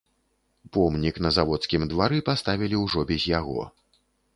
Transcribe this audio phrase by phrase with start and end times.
[0.77, 3.73] Помнік на заводскім двары паставілі ўжо без яго.